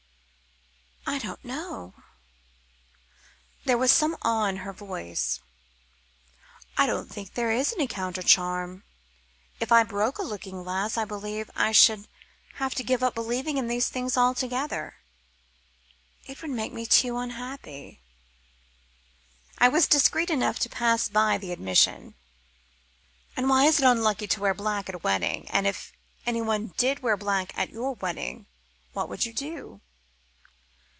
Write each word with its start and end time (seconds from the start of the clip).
"I 1.07 1.17
don't 1.17 1.43
know" 1.43 1.93
there 3.65 3.77
was 3.77 3.91
some 3.91 4.15
awe 4.21 4.45
in 4.45 4.57
her 4.57 4.71
voice 4.71 5.41
"I 6.77 6.85
don't 6.85 7.09
think 7.09 7.33
there 7.33 7.51
is 7.51 7.73
any 7.73 7.85
counter 7.85 8.21
charm. 8.23 8.83
If 9.59 9.71
I 9.71 9.83
broke 9.83 10.19
a 10.19 10.23
looking 10.23 10.63
glass 10.63 10.97
I 10.97 11.05
believe 11.05 11.51
I 11.55 11.73
should 11.73 12.07
have 12.55 12.73
to 12.75 12.83
give 12.83 13.03
up 13.03 13.13
believing 13.13 13.57
in 13.57 13.67
these 13.67 13.89
things 13.89 14.15
altogether. 14.17 14.95
It 16.27 16.41
would 16.41 16.51
make 16.51 16.71
me 16.71 16.85
too 16.85 17.17
unhappy." 17.17 17.99
I 19.57 19.67
was 19.67 19.87
discreet 19.87 20.29
enough 20.29 20.59
to 20.59 20.69
pass 20.69 21.09
by 21.09 21.37
the 21.37 21.51
admission. 21.51 22.15
"And 23.35 23.49
why 23.49 23.65
is 23.65 23.79
it 23.81 23.85
unlucky 23.85 24.27
to 24.27 24.39
wear 24.39 24.53
black 24.53 24.87
at 24.87 24.95
a 24.95 24.99
wedding? 24.99 25.49
And 25.49 25.67
if 25.67 25.91
anyone 26.25 26.73
did 26.77 27.01
wear 27.01 27.17
black 27.17 27.57
at 27.57 27.69
your 27.71 27.93
wedding, 27.95 28.45
what 28.93 29.09
would 29.09 29.25
you 29.25 29.33
do?" 29.33 29.81